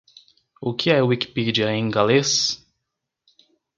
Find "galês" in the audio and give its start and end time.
1.87-2.65